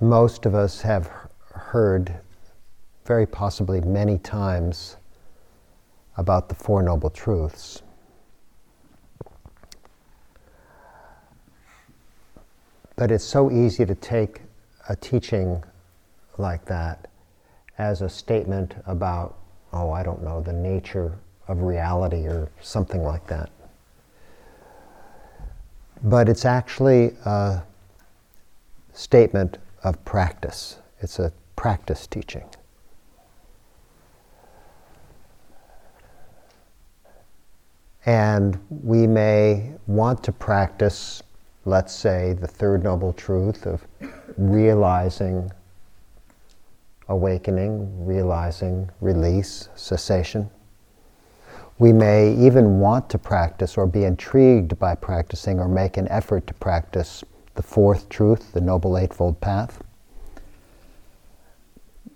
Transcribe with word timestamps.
most 0.00 0.46
of 0.46 0.54
us 0.54 0.80
have 0.82 1.10
heard, 1.52 2.14
very 3.04 3.26
possibly 3.26 3.80
many 3.80 4.18
times, 4.18 4.96
about 6.16 6.48
the 6.48 6.54
Four 6.54 6.82
Noble 6.82 7.10
Truths. 7.10 7.82
But 12.96 13.10
it's 13.10 13.24
so 13.24 13.50
easy 13.50 13.84
to 13.84 13.94
take 13.94 14.40
a 14.88 14.96
teaching 14.96 15.62
like 16.38 16.64
that 16.66 17.08
as 17.78 18.00
a 18.00 18.08
statement 18.08 18.74
about, 18.86 19.36
oh, 19.72 19.90
I 19.90 20.02
don't 20.02 20.22
know, 20.22 20.40
the 20.40 20.52
nature 20.52 21.18
of 21.48 21.62
reality 21.62 22.26
or 22.26 22.50
something 22.60 23.02
like 23.02 23.26
that. 23.26 23.50
But 26.02 26.28
it's 26.28 26.44
actually 26.44 27.16
a 27.24 27.62
statement 28.92 29.58
of 29.86 30.04
practice, 30.04 30.80
it's 30.98 31.20
a 31.20 31.32
practice 31.54 32.08
teaching. 32.08 32.44
And 38.04 38.58
we 38.68 39.06
may 39.06 39.72
want 39.86 40.24
to 40.24 40.32
practice, 40.32 41.22
let's 41.64 41.94
say, 41.94 42.32
the 42.32 42.48
third 42.48 42.82
noble 42.82 43.12
truth 43.12 43.66
of 43.66 43.86
realizing 44.36 45.52
awakening, 47.08 48.04
realizing 48.04 48.90
release, 49.00 49.68
cessation. 49.76 50.50
We 51.78 51.92
may 51.92 52.34
even 52.34 52.80
want 52.80 53.08
to 53.10 53.18
practice 53.18 53.76
or 53.76 53.86
be 53.86 54.02
intrigued 54.02 54.78
by 54.80 54.96
practicing 54.96 55.60
or 55.60 55.68
make 55.68 55.96
an 55.96 56.08
effort 56.08 56.48
to 56.48 56.54
practice 56.54 57.22
the 57.56 57.62
fourth 57.62 58.08
truth, 58.08 58.52
the 58.52 58.60
Noble 58.60 58.96
Eightfold 58.96 59.40
Path. 59.40 59.82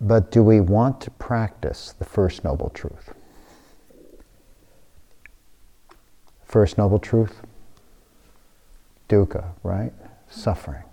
But 0.00 0.30
do 0.30 0.42
we 0.42 0.60
want 0.60 1.00
to 1.02 1.10
practice 1.10 1.94
the 1.98 2.04
first 2.04 2.44
noble 2.44 2.70
truth? 2.70 3.12
First 6.44 6.78
noble 6.78 6.98
truth? 6.98 7.42
Dukkha, 9.08 9.44
right? 9.62 9.92
Suffering. 10.30 10.84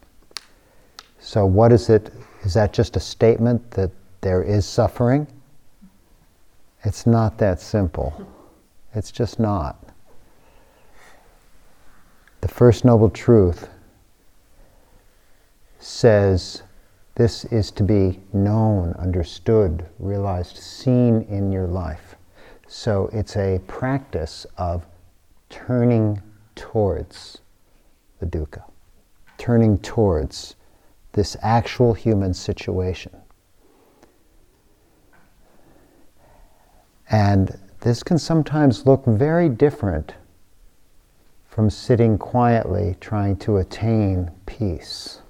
So, 1.19 1.45
what 1.45 1.71
is 1.71 1.89
it? 1.89 2.11
Is 2.43 2.53
that 2.53 2.73
just 2.73 2.95
a 2.95 2.99
statement 2.99 3.71
that 3.71 3.91
there 4.21 4.43
is 4.43 4.65
suffering? 4.65 5.27
It's 6.83 7.05
not 7.05 7.37
that 7.39 7.59
simple. 7.59 8.27
It's 8.93 9.11
just 9.11 9.39
not. 9.39 9.83
The 12.41 12.47
First 12.47 12.85
Noble 12.85 13.09
Truth 13.09 13.69
says 15.87 16.63
this 17.15 17.45
is 17.45 17.71
to 17.71 17.81
be 17.81 18.19
known, 18.33 18.91
understood, 18.99 19.85
realized, 19.99 20.57
seen 20.57 21.21
in 21.23 21.49
your 21.51 21.65
life. 21.65 22.15
So 22.67 23.09
it's 23.13 23.37
a 23.37 23.61
practice 23.67 24.45
of 24.57 24.85
turning 25.49 26.21
towards 26.55 27.39
the 28.19 28.25
dukkha, 28.25 28.63
turning 29.37 29.77
towards 29.79 30.55
this 31.13 31.37
actual 31.41 31.93
human 31.93 32.33
situation. 32.33 33.15
And 37.09 37.57
this 37.79 38.03
can 38.03 38.19
sometimes 38.19 38.85
look 38.85 39.05
very 39.05 39.47
different 39.47 40.15
from 41.47 41.69
sitting 41.69 42.17
quietly 42.17 42.97
trying 42.99 43.37
to 43.37 43.57
attain 43.57 44.29
peace. 44.45 45.21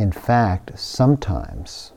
In 0.00 0.12
fact, 0.12 0.78
sometimes 0.78 1.92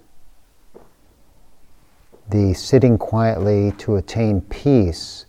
the 2.29 2.53
sitting 2.53 2.97
quietly 2.97 3.71
to 3.77 3.95
attain 3.95 4.41
peace 4.41 5.25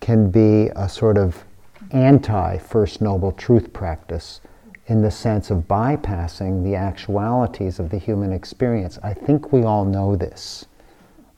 can 0.00 0.28
be 0.28 0.66
a 0.74 0.88
sort 0.88 1.16
of 1.16 1.44
anti 1.92 2.58
First 2.58 3.02
Noble 3.02 3.30
Truth 3.30 3.72
practice 3.72 4.40
in 4.88 5.00
the 5.00 5.12
sense 5.12 5.48
of 5.52 5.68
bypassing 5.68 6.64
the 6.64 6.74
actualities 6.74 7.78
of 7.78 7.90
the 7.90 7.98
human 7.98 8.32
experience. 8.32 8.98
I 9.04 9.14
think 9.14 9.52
we 9.52 9.62
all 9.62 9.84
know 9.84 10.16
this. 10.16 10.64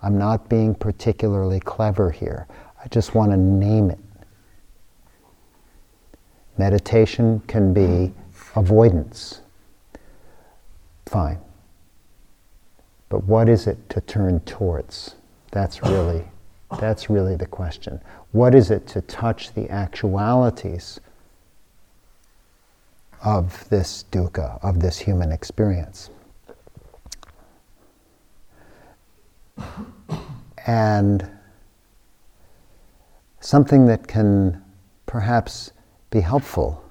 I'm 0.00 0.16
not 0.16 0.48
being 0.48 0.74
particularly 0.74 1.60
clever 1.60 2.10
here. 2.10 2.46
I 2.82 2.88
just 2.88 3.14
want 3.14 3.32
to 3.32 3.36
name 3.36 3.90
it. 3.90 4.00
Meditation 6.56 7.40
can 7.48 7.74
be 7.74 8.14
avoidance. 8.56 9.42
Fine. 11.06 11.38
But 13.08 13.24
what 13.24 13.48
is 13.48 13.66
it 13.66 13.88
to 13.90 14.00
turn 14.00 14.40
towards? 14.40 15.16
That's 15.50 15.82
really, 15.82 16.24
that's 16.80 17.08
really 17.08 17.36
the 17.36 17.46
question. 17.46 18.00
What 18.32 18.54
is 18.54 18.70
it 18.70 18.86
to 18.88 19.00
touch 19.02 19.54
the 19.54 19.70
actualities 19.70 21.00
of 23.22 23.68
this 23.68 24.04
dukkha, 24.10 24.62
of 24.62 24.80
this 24.80 24.98
human 24.98 25.32
experience? 25.32 26.10
and 30.66 31.30
something 33.40 33.86
that 33.86 34.06
can 34.06 34.62
perhaps 35.06 35.72
be 36.10 36.20
helpful 36.20 36.82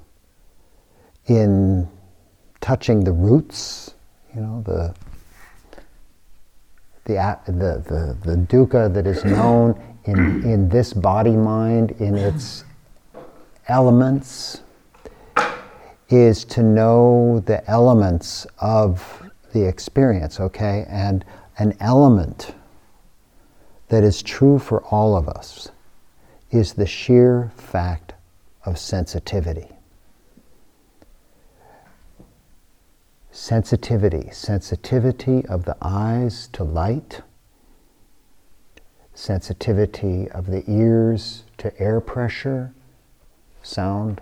in 1.25 1.87
touching 2.61 3.03
the 3.03 3.11
roots, 3.11 3.95
you 4.35 4.41
know, 4.41 4.63
the 4.65 4.93
the, 7.05 7.37
the, 7.45 7.53
the, 7.53 8.17
the 8.23 8.37
dukkha 8.37 8.93
that 8.93 9.05
is 9.05 9.25
known 9.25 9.79
in, 10.05 10.43
in 10.43 10.69
this 10.69 10.93
body 10.93 11.35
mind, 11.35 11.91
in 11.99 12.15
its 12.15 12.63
elements, 13.67 14.61
is 16.09 16.45
to 16.45 16.63
know 16.63 17.41
the 17.45 17.69
elements 17.69 18.47
of 18.59 19.29
the 19.51 19.67
experience, 19.67 20.39
okay? 20.39 20.85
And 20.87 21.25
an 21.57 21.75
element 21.79 22.55
that 23.89 24.03
is 24.03 24.21
true 24.21 24.57
for 24.57 24.81
all 24.83 25.17
of 25.17 25.27
us 25.27 25.69
is 26.51 26.73
the 26.73 26.87
sheer 26.87 27.51
fact 27.57 28.13
of 28.65 28.77
sensitivity. 28.77 29.72
Sensitivity, 33.35 34.29
sensitivity 34.31 35.43
of 35.47 35.65
the 35.65 35.75
eyes 35.81 36.47
to 36.53 36.63
light, 36.63 37.21
sensitivity 39.15 40.29
of 40.29 40.45
the 40.45 40.63
ears 40.69 41.41
to 41.57 41.75
air 41.81 41.99
pressure, 41.99 42.71
sound, 43.63 44.21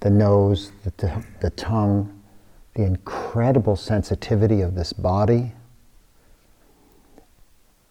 the 0.00 0.10
nose, 0.10 0.72
the, 0.82 1.24
the 1.40 1.50
tongue, 1.50 2.20
the 2.74 2.82
incredible 2.82 3.76
sensitivity 3.76 4.60
of 4.60 4.74
this 4.74 4.92
body. 4.92 5.52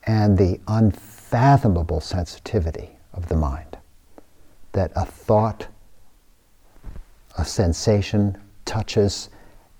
And 0.03 0.37
the 0.37 0.59
unfathomable 0.67 2.01
sensitivity 2.01 2.89
of 3.13 3.29
the 3.29 3.37
mind. 3.37 3.77
That 4.73 4.91
a 4.93 5.05
thought, 5.05 5.67
a 7.37 7.45
sensation 7.45 8.37
touches, 8.65 9.29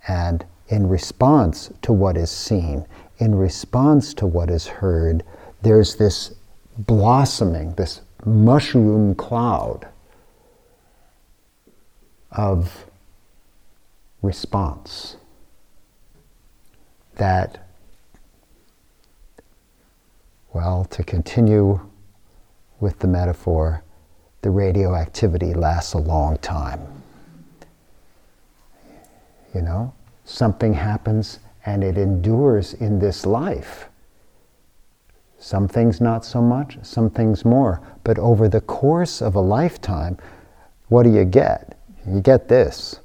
and 0.07 0.45
in 0.67 0.87
response 0.87 1.71
to 1.81 1.93
what 1.93 2.17
is 2.17 2.31
seen, 2.31 2.85
in 3.17 3.35
response 3.35 4.13
to 4.15 4.25
what 4.25 4.49
is 4.49 4.67
heard, 4.67 5.23
there's 5.61 5.95
this 5.95 6.33
blossoming, 6.77 7.73
this 7.75 8.01
mushroom 8.25 9.15
cloud 9.15 9.87
of 12.31 12.85
response 14.21 15.17
that 17.15 17.67
well, 20.53 20.85
to 20.85 21.03
continue 21.03 21.79
with 22.79 22.99
the 22.99 23.07
metaphor, 23.07 23.83
the 24.41 24.49
radioactivity 24.49 25.53
lasts 25.53 25.93
a 25.93 25.97
long 25.97 26.37
time. 26.39 27.00
You 29.53 29.61
know, 29.61 29.93
something 30.23 30.73
happens 30.73 31.39
and 31.65 31.83
it 31.83 31.97
endures 31.97 32.73
in 32.73 32.99
this 32.99 33.25
life. 33.25 33.89
Some 35.37 35.67
things 35.67 35.99
not 35.99 36.23
so 36.23 36.41
much, 36.41 36.77
some 36.83 37.09
things 37.09 37.43
more. 37.43 37.81
But 38.03 38.19
over 38.19 38.47
the 38.47 38.61
course 38.61 39.21
of 39.21 39.35
a 39.35 39.41
lifetime, 39.41 40.17
what 40.89 41.03
do 41.03 41.11
you 41.11 41.25
get? 41.25 41.77
You 42.07 42.21
get 42.21 42.47
this. 42.47 42.99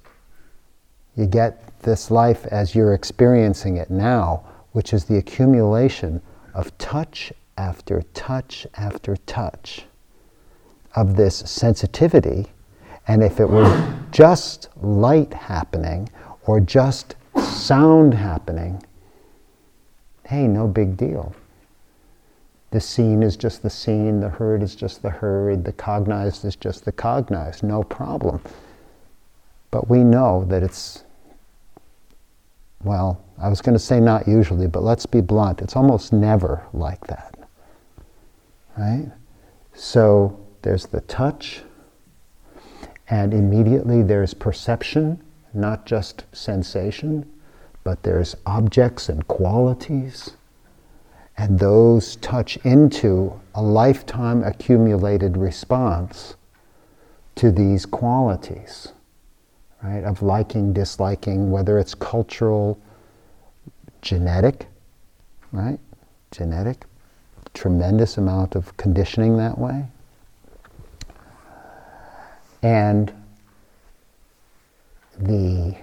You 1.16 1.26
get 1.26 1.80
this 1.80 2.10
life 2.10 2.46
as 2.46 2.74
you're 2.74 2.94
experiencing 2.94 3.76
it 3.78 3.90
now, 3.90 4.44
which 4.72 4.92
is 4.92 5.04
the 5.04 5.16
accumulation 5.16 6.20
of 6.54 6.76
touch 6.78 7.32
after 7.56 8.02
touch 8.12 8.66
after 8.74 9.16
touch 9.16 9.86
of 10.94 11.16
this 11.16 11.36
sensitivity. 11.36 12.46
And 13.08 13.22
if 13.22 13.40
it 13.40 13.48
were 13.48 13.96
just 14.10 14.68
light 14.82 15.32
happening 15.32 16.10
or 16.46 16.60
just 16.60 17.16
sound 17.42 18.14
happening, 18.14 18.82
hey, 20.26 20.46
no 20.46 20.66
big 20.66 20.96
deal. 20.96 21.34
The 22.70 22.80
seen 22.80 23.22
is 23.22 23.36
just 23.36 23.62
the 23.62 23.70
seen, 23.70 24.20
the 24.20 24.28
heard 24.28 24.62
is 24.62 24.74
just 24.74 25.02
the 25.02 25.10
heard, 25.10 25.64
the 25.64 25.72
cognized 25.72 26.44
is 26.44 26.56
just 26.56 26.84
the 26.84 26.92
cognized, 26.92 27.62
no 27.62 27.82
problem. 27.82 28.40
But 29.70 29.88
we 29.88 29.98
know 29.98 30.44
that 30.48 30.62
it's, 30.62 31.04
well, 32.84 33.20
I 33.38 33.48
was 33.48 33.60
going 33.60 33.74
to 33.74 33.82
say 33.82 34.00
not 34.00 34.26
usually, 34.26 34.66
but 34.66 34.82
let's 34.82 35.06
be 35.06 35.20
blunt, 35.20 35.62
it's 35.62 35.76
almost 35.76 36.12
never 36.12 36.66
like 36.72 37.06
that. 37.06 37.34
Right? 38.76 39.10
So 39.74 40.38
there's 40.62 40.86
the 40.86 41.00
touch, 41.02 41.62
and 43.08 43.32
immediately 43.32 44.02
there's 44.02 44.34
perception, 44.34 45.22
not 45.56 45.86
just 45.86 46.24
sensation, 46.32 47.30
but 47.84 48.02
there's 48.02 48.36
objects 48.46 49.08
and 49.08 49.26
qualities. 49.28 50.32
And 51.38 51.58
those 51.58 52.16
touch 52.16 52.56
into 52.58 53.40
a 53.54 53.62
lifetime 53.62 54.42
accumulated 54.42 55.36
response 55.36 56.36
to 57.36 57.50
these 57.50 57.86
qualities, 57.86 58.92
right? 59.82 60.02
Of 60.04 60.22
liking, 60.22 60.72
disliking, 60.72 61.50
whether 61.50 61.78
it's 61.78 61.94
cultural, 61.94 62.78
genetic, 64.00 64.66
right? 65.52 65.78
Genetic, 66.30 66.84
tremendous 67.54 68.16
amount 68.16 68.54
of 68.54 68.76
conditioning 68.76 69.36
that 69.36 69.58
way. 69.58 69.86
And 72.62 73.12
the 75.18 75.76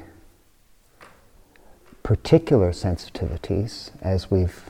particular 2.04 2.72
sensitivities, 2.72 3.92
as 4.02 4.30
we've 4.30 4.70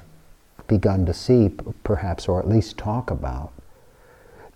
begun 0.67 1.05
to 1.05 1.13
see, 1.13 1.51
perhaps, 1.83 2.27
or 2.27 2.39
at 2.39 2.47
least 2.47 2.77
talk 2.77 3.11
about, 3.11 3.51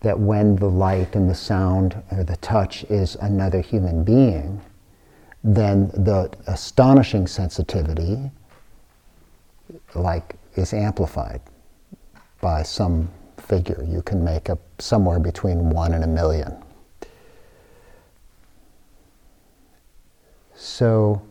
that 0.01 0.19
when 0.19 0.55
the 0.57 0.69
light 0.69 1.15
and 1.15 1.29
the 1.29 1.35
sound 1.35 2.01
or 2.11 2.23
the 2.23 2.37
touch 2.37 2.83
is 2.85 3.15
another 3.15 3.61
human 3.61 4.03
being, 4.03 4.61
then 5.43 5.87
the 5.87 6.31
astonishing 6.47 7.25
sensitivity, 7.27 8.31
like, 9.95 10.35
is 10.55 10.73
amplified 10.73 11.41
by 12.41 12.61
some 12.63 13.09
figure. 13.37 13.83
You 13.87 14.01
can 14.01 14.23
make 14.23 14.49
up 14.49 14.59
somewhere 14.79 15.19
between 15.19 15.69
one 15.69 15.93
and 15.93 16.03
a 16.03 16.07
million. 16.07 16.55
So, 20.59 21.21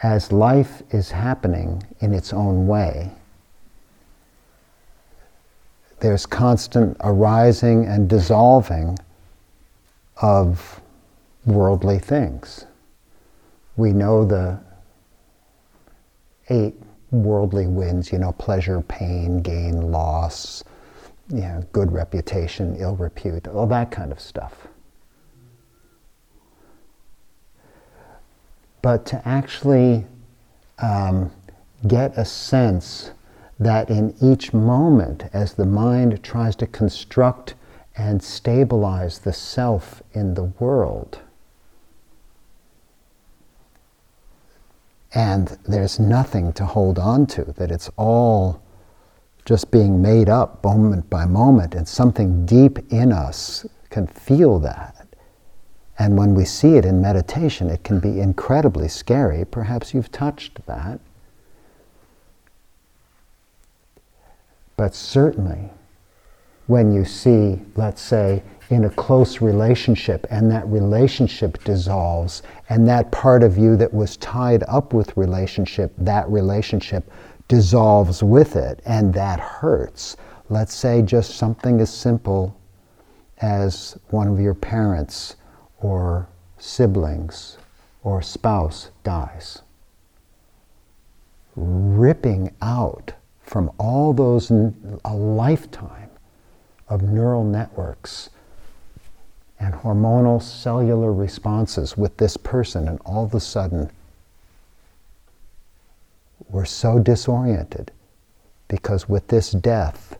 as 0.00 0.30
life 0.30 0.82
is 0.90 1.10
happening 1.10 1.82
in 1.98 2.14
its 2.14 2.32
own 2.32 2.68
way, 2.68 3.10
there's 5.98 6.24
constant 6.24 6.96
arising 7.00 7.84
and 7.84 8.08
dissolving 8.08 8.96
of 10.22 10.80
worldly 11.44 11.98
things. 11.98 12.66
We 13.76 13.92
know 13.92 14.24
the 14.24 14.60
eight 16.48 16.76
worldly 17.10 17.66
winds, 17.66 18.12
you 18.12 18.18
know, 18.18 18.32
pleasure, 18.32 18.82
pain, 18.82 19.42
gain, 19.42 19.90
loss, 19.90 20.62
you 21.28 21.40
know, 21.40 21.64
good 21.72 21.90
reputation, 21.90 22.76
ill 22.76 22.94
repute, 22.94 23.48
all 23.48 23.66
that 23.66 23.90
kind 23.90 24.12
of 24.12 24.20
stuff. 24.20 24.68
But 28.82 29.06
to 29.06 29.28
actually 29.28 30.06
um, 30.78 31.30
get 31.86 32.16
a 32.16 32.24
sense 32.24 33.10
that 33.58 33.90
in 33.90 34.14
each 34.22 34.52
moment, 34.52 35.24
as 35.32 35.54
the 35.54 35.66
mind 35.66 36.22
tries 36.22 36.56
to 36.56 36.66
construct 36.66 37.54
and 37.96 38.22
stabilize 38.22 39.18
the 39.18 39.32
self 39.32 40.02
in 40.12 40.34
the 40.34 40.44
world, 40.44 41.20
and 45.12 45.58
there's 45.68 45.98
nothing 45.98 46.52
to 46.54 46.64
hold 46.64 46.98
on 46.98 47.26
to, 47.26 47.44
that 47.56 47.70
it's 47.70 47.90
all 47.96 48.62
just 49.44 49.70
being 49.70 50.00
made 50.00 50.28
up 50.28 50.62
moment 50.64 51.10
by 51.10 51.26
moment, 51.26 51.74
and 51.74 51.86
something 51.86 52.46
deep 52.46 52.78
in 52.90 53.12
us 53.12 53.66
can 53.90 54.06
feel 54.06 54.58
that. 54.60 54.99
And 56.00 56.16
when 56.16 56.34
we 56.34 56.46
see 56.46 56.76
it 56.76 56.86
in 56.86 57.02
meditation, 57.02 57.68
it 57.68 57.84
can 57.84 58.00
be 58.00 58.20
incredibly 58.20 58.88
scary. 58.88 59.44
Perhaps 59.44 59.92
you've 59.92 60.10
touched 60.10 60.64
that. 60.64 60.98
But 64.78 64.94
certainly, 64.94 65.68
when 66.68 66.90
you 66.90 67.04
see, 67.04 67.60
let's 67.76 68.00
say, 68.00 68.42
in 68.70 68.86
a 68.86 68.90
close 68.90 69.42
relationship 69.42 70.26
and 70.30 70.50
that 70.50 70.66
relationship 70.68 71.62
dissolves, 71.64 72.42
and 72.70 72.88
that 72.88 73.12
part 73.12 73.42
of 73.42 73.58
you 73.58 73.76
that 73.76 73.92
was 73.92 74.16
tied 74.16 74.62
up 74.68 74.94
with 74.94 75.14
relationship, 75.18 75.92
that 75.98 76.26
relationship 76.30 77.10
dissolves 77.46 78.22
with 78.22 78.56
it, 78.56 78.80
and 78.86 79.12
that 79.12 79.38
hurts. 79.38 80.16
Let's 80.48 80.74
say 80.74 81.02
just 81.02 81.36
something 81.36 81.78
as 81.78 81.92
simple 81.92 82.56
as 83.42 83.98
one 84.08 84.28
of 84.28 84.40
your 84.40 84.54
parents 84.54 85.36
or 85.80 86.28
siblings 86.58 87.56
or 88.02 88.22
spouse 88.22 88.90
dies. 89.02 89.62
Ripping 91.56 92.54
out 92.62 93.12
from 93.42 93.70
all 93.78 94.12
those, 94.12 94.50
a 94.50 95.14
lifetime 95.14 96.10
of 96.88 97.02
neural 97.02 97.44
networks 97.44 98.30
and 99.58 99.74
hormonal 99.74 100.42
cellular 100.42 101.12
responses 101.12 101.96
with 101.96 102.16
this 102.16 102.36
person, 102.36 102.88
and 102.88 102.98
all 103.04 103.24
of 103.24 103.34
a 103.34 103.40
sudden, 103.40 103.90
we're 106.48 106.64
so 106.64 106.98
disoriented 106.98 107.92
because 108.68 109.08
with 109.08 109.28
this 109.28 109.50
death, 109.50 110.18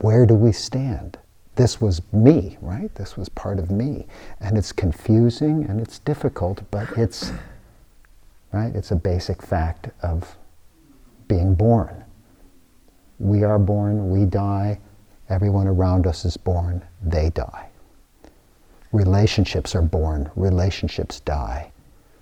where 0.00 0.26
do 0.26 0.34
we 0.34 0.50
stand? 0.50 1.18
This 1.56 1.80
was 1.80 2.02
me, 2.12 2.58
right? 2.60 2.92
This 2.94 3.16
was 3.16 3.28
part 3.28 3.58
of 3.58 3.70
me. 3.70 4.06
And 4.40 4.58
it's 4.58 4.72
confusing 4.72 5.64
and 5.64 5.80
it's 5.80 5.98
difficult, 6.00 6.62
but 6.70 6.88
it's, 6.96 7.32
right? 8.52 8.74
It's 8.74 8.90
a 8.90 8.96
basic 8.96 9.42
fact 9.42 9.88
of 10.02 10.36
being 11.28 11.54
born. 11.54 12.04
We 13.18 13.44
are 13.44 13.58
born, 13.58 14.10
we 14.10 14.24
die, 14.24 14.80
everyone 15.28 15.68
around 15.68 16.06
us 16.06 16.24
is 16.24 16.36
born, 16.36 16.82
they 17.02 17.30
die. 17.30 17.68
Relationships 18.92 19.74
are 19.74 19.82
born, 19.82 20.30
relationships 20.36 21.20
die. 21.20 21.70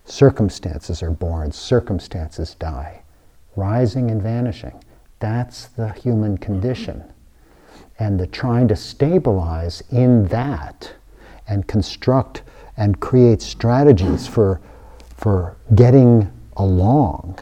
Circumstances 0.04 1.02
are 1.02 1.10
born, 1.10 1.52
circumstances 1.52 2.54
die. 2.54 3.02
Rising 3.56 4.10
and 4.10 4.22
vanishing. 4.22 4.82
That's 5.20 5.66
the 5.66 5.92
human 5.92 6.38
condition 6.38 7.11
and 7.98 8.18
the 8.18 8.26
trying 8.26 8.68
to 8.68 8.76
stabilize 8.76 9.82
in 9.90 10.26
that 10.28 10.92
and 11.48 11.66
construct 11.66 12.42
and 12.76 13.00
create 13.00 13.42
strategies 13.42 14.26
for, 14.26 14.60
for 15.16 15.56
getting 15.74 16.30
along. 16.56 17.38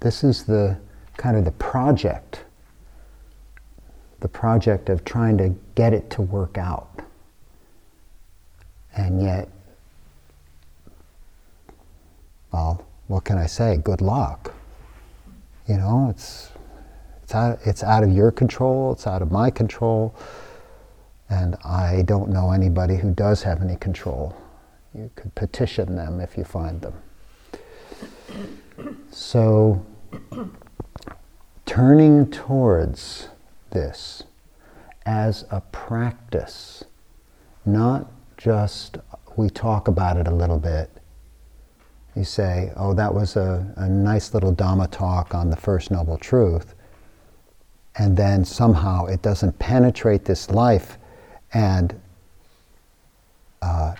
This 0.00 0.24
is 0.24 0.44
the 0.44 0.78
kind 1.16 1.36
of 1.36 1.44
the 1.44 1.52
project, 1.52 2.44
the 4.20 4.28
project 4.28 4.88
of 4.88 5.04
trying 5.04 5.38
to 5.38 5.54
get 5.74 5.92
it 5.92 6.10
to 6.10 6.22
work 6.22 6.58
out. 6.58 7.00
And 8.96 9.22
yet, 9.22 9.48
well, 12.52 12.84
what 13.06 13.24
can 13.24 13.38
I 13.38 13.46
say? 13.46 13.78
Good 13.78 14.00
luck. 14.00 14.54
You 15.66 15.78
know, 15.78 16.08
it's, 16.10 16.50
it's, 17.22 17.34
out, 17.34 17.58
it's 17.64 17.82
out 17.82 18.04
of 18.04 18.12
your 18.12 18.30
control, 18.30 18.92
it's 18.92 19.06
out 19.06 19.22
of 19.22 19.32
my 19.32 19.50
control, 19.50 20.14
and 21.30 21.56
I 21.64 22.02
don't 22.02 22.30
know 22.30 22.52
anybody 22.52 22.96
who 22.96 23.10
does 23.10 23.42
have 23.44 23.62
any 23.62 23.76
control. 23.76 24.36
You 24.94 25.10
could 25.16 25.34
petition 25.34 25.96
them 25.96 26.20
if 26.20 26.36
you 26.36 26.44
find 26.44 26.82
them. 26.82 26.94
So, 29.10 29.84
turning 31.64 32.30
towards 32.30 33.28
this 33.70 34.24
as 35.06 35.44
a 35.50 35.60
practice, 35.60 36.84
not 37.64 38.10
just 38.36 38.98
we 39.36 39.48
talk 39.48 39.88
about 39.88 40.16
it 40.16 40.28
a 40.28 40.34
little 40.34 40.58
bit 40.58 40.93
you 42.16 42.24
say, 42.24 42.72
oh, 42.76 42.94
that 42.94 43.12
was 43.14 43.36
a, 43.36 43.66
a 43.76 43.88
nice 43.88 44.34
little 44.34 44.54
Dhamma 44.54 44.90
talk 44.90 45.34
on 45.34 45.50
the 45.50 45.56
First 45.56 45.90
Noble 45.90 46.18
Truth. 46.18 46.74
and 47.96 48.16
then 48.16 48.44
somehow 48.44 49.06
it 49.06 49.22
doesn't 49.22 49.58
penetrate 49.58 50.24
this 50.24 50.50
life 50.50 50.98
and 51.52 52.00
uh, 53.62 53.94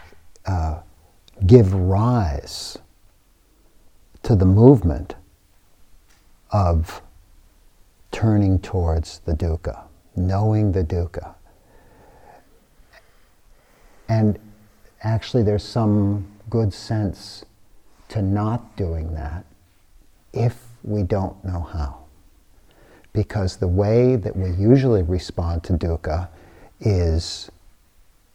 uh, 0.46 0.80
give 1.46 1.72
rise 1.74 2.78
to 4.22 4.34
the 4.34 4.44
movement 4.44 5.14
of 6.50 7.02
turning 8.10 8.58
towards 8.58 9.20
the 9.20 9.32
dukkha, 9.32 9.84
knowing 10.16 10.72
the 10.72 10.84
dukkha. 10.84 11.34
And 14.08 14.38
actually, 15.02 15.42
there's 15.42 15.64
some 15.64 16.26
good 16.50 16.72
sense 16.74 17.44
to 18.08 18.22
not 18.22 18.76
doing 18.76 19.14
that 19.14 19.44
if 20.32 20.56
we 20.82 21.02
don't 21.02 21.42
know 21.44 21.60
how. 21.60 22.04
Because 23.12 23.56
the 23.56 23.68
way 23.68 24.16
that 24.16 24.36
we 24.36 24.50
usually 24.50 25.02
respond 25.02 25.62
to 25.64 25.74
dukkha 25.74 26.28
is 26.80 27.50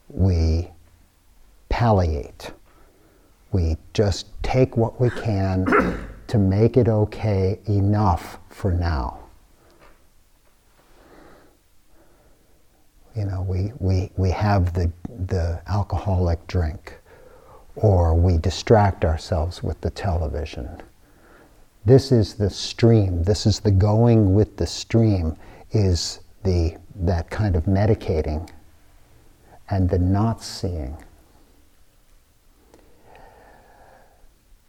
we 0.10 0.70
palliate. 1.70 2.52
We 3.52 3.78
just 3.94 4.28
take 4.44 4.78
what 4.78 5.00
we 5.00 5.10
can 5.10 5.66
to 6.28 6.38
make 6.38 6.78
it 6.78 6.88
okay 6.88 7.60
enough 7.68 8.40
for 8.50 8.72
now. 8.72 9.20
You 13.16 13.26
know, 13.26 13.42
we, 13.42 13.74
we, 13.80 14.12
we 14.18 14.30
have 14.30 14.74
the, 14.74 14.92
the 15.26 15.62
alcoholic 15.68 16.46
drink, 16.48 16.99
or 17.82 18.14
we 18.14 18.38
distract 18.38 19.06
ourselves 19.06 19.64
with 19.64 19.80
the 19.82 19.90
television. 19.90 20.82
This 21.86 22.12
is 22.12 22.34
the 22.34 22.50
stream, 22.50 23.24
this 23.24 23.46
is 23.46 23.62
the 23.62 23.72
going 23.72 24.34
with 24.34 24.58
the 24.58 24.68
stream, 24.68 25.38
is 25.72 26.20
the, 26.44 26.76
that 26.96 27.30
kind 27.30 27.56
of 27.56 27.64
medicating 27.64 28.50
and 29.70 29.90
the 29.90 29.98
not 29.98 30.44
seeing. 30.44 30.98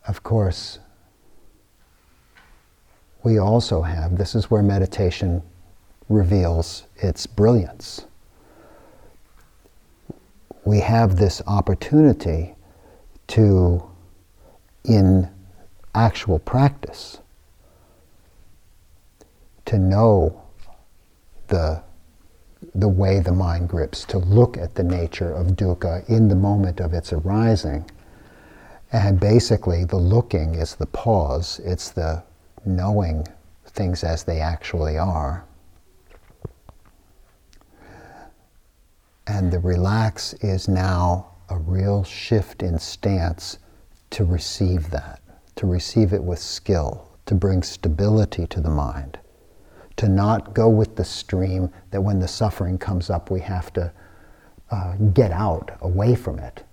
Of 0.07 0.23
course, 0.23 0.79
we 3.25 3.39
also 3.39 3.83
have, 3.83 4.17
this 4.19 4.35
is 4.37 4.51
where 4.51 4.63
meditation 4.63 5.43
reveals 6.09 6.85
its 6.97 7.27
brilliance. 7.27 8.07
We 10.65 10.81
have 10.81 11.17
this 11.17 11.43
opportunity 11.47 12.55
to, 13.31 13.83
in 14.85 15.29
actual 15.95 16.41
practice, 16.41 17.19
to 19.67 19.79
know 19.79 20.43
the, 21.47 21.81
the 22.75 22.89
way 22.89 23.21
the 23.21 23.33
mind 23.33 23.69
grips, 23.69 24.05
to 24.05 24.19
look 24.19 24.57
at 24.57 24.75
the 24.75 24.83
nature 24.83 25.33
of 25.33 25.49
dukkha 25.49 26.09
in 26.09 26.29
the 26.29 26.35
moment 26.35 26.81
of 26.81 26.93
its 26.93 27.13
arising. 27.13 27.89
And 28.93 29.21
basically, 29.21 29.85
the 29.85 29.97
looking 29.97 30.57
is 30.57 30.75
the 30.75 30.87
pause, 30.87 31.61
it's 31.65 31.91
the 31.91 32.25
knowing 32.65 33.29
things 33.65 34.03
as 34.03 34.25
they 34.25 34.41
actually 34.41 34.99
are. 34.99 35.45
And 39.29 39.53
the 39.53 39.61
relax 39.61 40.35
is 40.35 40.67
now 40.67 41.30
a 41.51 41.59
real 41.59 42.05
shift 42.05 42.63
in 42.63 42.79
stance 42.79 43.59
to 44.11 44.25
receive 44.25 44.91
that, 44.91 45.21
to 45.57 45.67
receive 45.67 46.13
it 46.13 46.23
with 46.23 46.39
skill, 46.39 47.11
to 47.27 47.35
bring 47.35 47.63
stability 47.63 48.47
to 48.47 48.61
the 48.61 48.71
mind, 48.71 49.19
to 49.97 50.09
not 50.09 50.55
go 50.55 50.69
with 50.69 50.97
the 50.97 51.05
stream 51.05 51.71
that 51.91 52.01
when 52.01 52.19
the 52.19 52.29
suffering 52.29 52.79
comes 52.79 53.11
up, 53.11 53.31
we 53.31 53.41
have 53.41 53.73
to 53.73 53.93
uh, 54.71 54.95
get 55.13 55.33
out 55.33 55.77
away 55.81 56.15
from 56.15 56.39
it, 56.39 56.65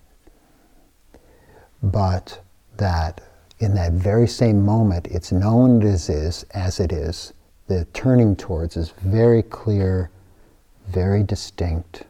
but 1.81 2.39
that 2.77 3.21
in 3.59 3.73
that 3.73 3.93
very 3.93 4.27
same 4.27 4.63
moment, 4.63 5.07
it's 5.07 5.31
known 5.31 5.81
as 5.83 6.09
is 6.09 6.43
as 6.51 6.79
it 6.79 6.91
is. 6.91 7.33
The 7.67 7.85
turning 7.85 8.35
towards 8.35 8.77
is 8.77 8.91
very 8.91 9.41
clear, 9.41 10.11
very 10.87 11.23
distinct. 11.23 12.03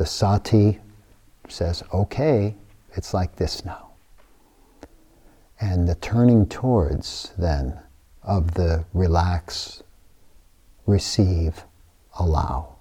The 0.00 0.06
sati 0.06 0.78
says, 1.46 1.82
okay, 1.92 2.54
it's 2.94 3.12
like 3.12 3.36
this 3.36 3.66
now. 3.66 3.90
And 5.60 5.86
the 5.86 5.94
turning 5.94 6.46
towards 6.46 7.34
then 7.36 7.78
of 8.22 8.54
the 8.54 8.86
relax, 8.94 9.82
receive, 10.86 11.64
allow, 12.18 12.76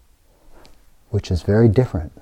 which 1.09 1.29
is 1.29 1.41
very 1.41 1.67
different 1.67 2.13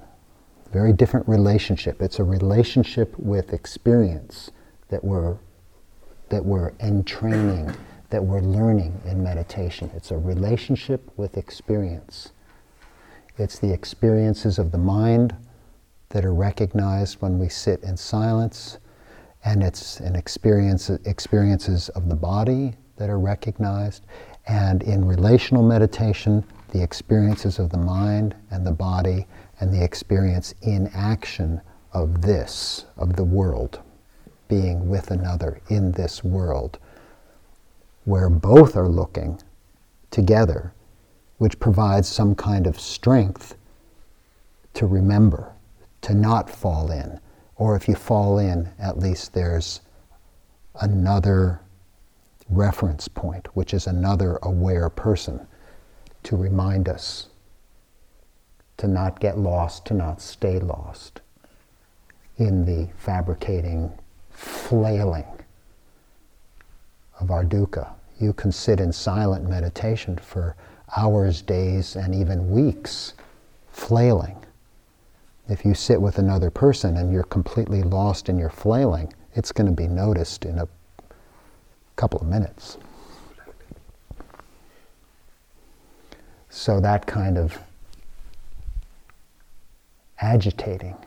very 0.73 0.93
different 0.93 1.27
relationship. 1.27 2.01
It's 2.01 2.17
a 2.17 2.23
relationship 2.23 3.13
with 3.19 3.53
experience 3.53 4.49
that 4.89 5.03
we're, 5.03 5.37
that 6.29 6.43
we're 6.43 6.73
entraining, 6.79 7.71
that 8.09 8.23
we're 8.23 8.41
learning 8.41 8.99
in 9.05 9.23
meditation. 9.23 9.91
It's 9.95 10.09
a 10.09 10.17
relationship 10.17 11.11
with 11.17 11.37
experience. 11.37 12.31
It's 13.37 13.59
the 13.59 13.71
experiences 13.71 14.57
of 14.57 14.71
the 14.71 14.79
mind 14.79 15.35
that 16.09 16.25
are 16.25 16.33
recognized 16.33 17.21
when 17.21 17.37
we 17.37 17.49
sit 17.49 17.83
in 17.83 17.95
silence, 17.95 18.79
and 19.45 19.61
it's 19.61 19.99
an 19.99 20.15
experience, 20.15 20.89
experiences 20.89 21.89
of 21.89 22.09
the 22.09 22.15
body 22.15 22.73
that 22.95 23.09
are 23.11 23.19
recognized. 23.19 24.05
And 24.47 24.81
in 24.81 25.05
relational 25.05 25.61
meditation, 25.61 26.43
the 26.71 26.81
experiences 26.81 27.59
of 27.59 27.69
the 27.69 27.77
mind 27.77 28.35
and 28.49 28.65
the 28.65 28.71
body 28.71 29.27
and 29.59 29.71
the 29.71 29.83
experience 29.83 30.55
in 30.63 30.89
action 30.95 31.61
of 31.93 32.21
this, 32.21 32.85
of 32.97 33.15
the 33.15 33.23
world, 33.23 33.81
being 34.47 34.89
with 34.89 35.11
another 35.11 35.61
in 35.69 35.91
this 35.91 36.23
world, 36.23 36.79
where 38.05 38.29
both 38.29 38.75
are 38.75 38.87
looking 38.87 39.39
together, 40.09 40.73
which 41.37 41.59
provides 41.59 42.07
some 42.07 42.35
kind 42.35 42.67
of 42.67 42.79
strength 42.79 43.55
to 44.73 44.85
remember, 44.85 45.53
to 46.01 46.13
not 46.13 46.49
fall 46.49 46.91
in. 46.91 47.19
Or 47.55 47.75
if 47.75 47.87
you 47.87 47.95
fall 47.95 48.37
in, 48.37 48.69
at 48.79 48.99
least 48.99 49.33
there's 49.33 49.81
another 50.81 51.61
reference 52.49 53.07
point, 53.07 53.47
which 53.55 53.73
is 53.73 53.87
another 53.87 54.39
aware 54.43 54.89
person 54.89 55.47
to 56.23 56.35
remind 56.35 56.87
us 56.87 57.27
to 58.77 58.87
not 58.87 59.19
get 59.19 59.37
lost, 59.37 59.85
to 59.85 59.93
not 59.93 60.21
stay 60.21 60.59
lost 60.59 61.21
in 62.37 62.65
the 62.65 62.87
fabricating, 62.95 63.91
flailing 64.29 65.25
of 67.19 67.31
our 67.31 67.43
dukkha. 67.43 67.89
You 68.19 68.33
can 68.33 68.51
sit 68.51 68.79
in 68.79 68.93
silent 68.93 69.49
meditation 69.49 70.17
for 70.17 70.55
hours, 70.95 71.41
days, 71.41 71.95
and 71.95 72.15
even 72.15 72.49
weeks, 72.49 73.13
flailing. 73.71 74.37
If 75.49 75.65
you 75.65 75.73
sit 75.73 76.01
with 76.01 76.17
another 76.17 76.49
person 76.49 76.97
and 76.97 77.11
you're 77.11 77.23
completely 77.23 77.83
lost 77.83 78.29
in 78.29 78.37
your 78.37 78.49
flailing, 78.49 79.13
it's 79.33 79.51
going 79.51 79.67
to 79.67 79.73
be 79.73 79.87
noticed 79.87 80.45
in 80.45 80.59
a 80.59 80.67
couple 81.95 82.19
of 82.19 82.27
minutes. 82.27 82.77
So 86.49 86.79
that 86.79 87.05
kind 87.05 87.37
of 87.37 87.57
agitating 90.19 90.97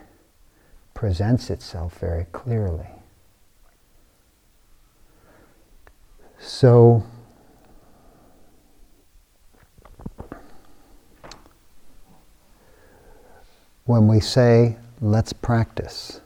presents 0.95 1.51
itself 1.51 1.99
very 1.99 2.27
clearly. 2.33 2.87
So, 6.39 7.03
when 13.91 14.07
we 14.07 14.21
say, 14.21 14.77
let's 15.01 15.33
practice, 15.33 16.21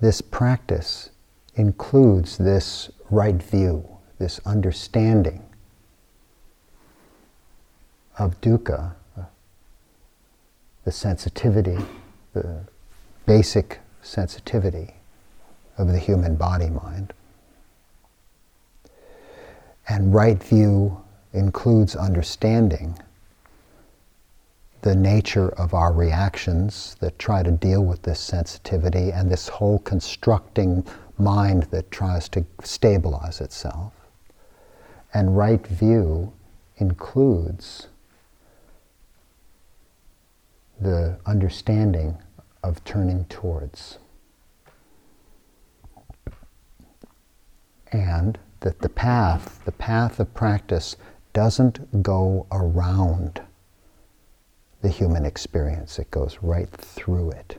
this 0.00 0.22
practice 0.22 1.10
includes 1.54 2.38
this 2.38 2.90
right 3.10 3.42
view, 3.42 3.86
this 4.18 4.40
understanding 4.46 5.42
of 8.18 8.40
dukkha 8.40 8.94
the 10.84 10.90
sensitivity, 10.90 11.78
the 12.32 12.64
basic 13.26 13.80
sensitivity 14.00 14.94
of 15.76 15.88
the 15.88 15.98
human 15.98 16.36
body 16.36 16.70
mind. 16.70 17.12
And 19.88 20.14
right 20.14 20.42
view 20.42 21.02
includes 21.34 21.94
understanding 21.94 22.98
the 24.82 24.94
nature 24.96 25.48
of 25.50 25.74
our 25.74 25.92
reactions 25.92 26.96
that 26.98 27.18
try 27.18 27.42
to 27.42 27.52
deal 27.52 27.84
with 27.84 28.02
this 28.02 28.18
sensitivity 28.18 29.10
and 29.10 29.30
this 29.30 29.48
whole 29.48 29.78
constructing 29.78 30.84
mind 31.18 31.62
that 31.70 31.90
tries 31.92 32.28
to 32.28 32.44
stabilize 32.64 33.40
itself. 33.40 33.92
And 35.14 35.36
right 35.36 35.64
view 35.64 36.32
includes 36.78 37.86
the 40.80 41.16
understanding 41.26 42.18
of 42.64 42.82
turning 42.82 43.24
towards. 43.26 43.98
And 47.92 48.36
that 48.60 48.80
the 48.80 48.88
path, 48.88 49.64
the 49.64 49.72
path 49.72 50.18
of 50.18 50.34
practice, 50.34 50.96
doesn't 51.32 52.02
go 52.02 52.46
around 52.50 53.42
the 54.82 54.88
human 54.88 55.24
experience, 55.24 55.98
it 55.98 56.10
goes 56.10 56.38
right 56.42 56.68
through 56.70 57.30
it. 57.30 57.56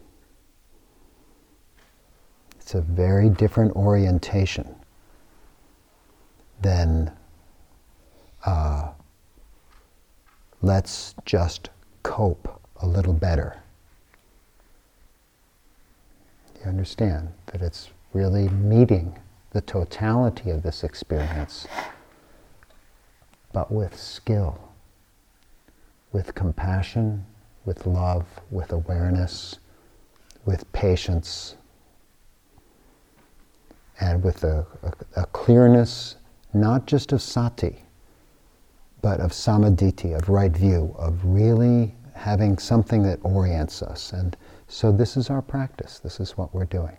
It's 2.60 2.75
a 2.75 2.82
very 2.82 3.30
different 3.30 3.75
orientation 3.75 4.75
than 6.62 7.12
uh, 8.46 8.92
let's 10.62 11.15
just 11.25 11.70
cope 12.03 12.62
a 12.82 12.88
little 12.88 13.13
better. 13.13 13.62
You 16.60 16.70
understand 16.70 17.30
that 17.48 17.62
it's 17.62 17.89
really 18.13 18.50
meeting 18.50 19.18
the 19.51 19.62
totality 19.62 20.50
of 20.50 20.63
this 20.63 20.84
experience, 20.84 21.68
but 23.53 23.72
with 23.72 23.98
skill, 23.98 24.73
with 26.13 26.34
compassion, 26.34 27.25
with 27.65 27.86
love, 27.86 28.25
with 28.50 28.72
awareness, 28.72 29.60
with 30.46 30.72
patience, 30.72 31.55
and 34.00 34.24
with 34.24 34.43
a, 34.43 34.65
a, 34.84 35.22
a 35.22 35.25
clearness 35.27 36.15
not 36.53 36.86
just 36.86 37.12
of 37.12 37.22
sati, 37.22 37.84
but 39.01 39.20
of 39.20 39.34
samadhi, 39.34 40.13
of 40.13 40.29
right 40.29 40.55
view, 40.55 40.96
of 40.98 41.20
really 41.25 41.96
having 42.13 42.58
something 42.58 43.03
that 43.03 43.20
orients 43.24 43.82
us. 43.82 44.13
And 44.13 44.38
so 44.67 44.91
this 44.91 45.17
is 45.17 45.29
our 45.29 45.41
practice. 45.41 46.00
This 46.00 46.20
is 46.20 46.38
what 46.38 46.53
we're 46.53 46.65
doing. 46.65 46.96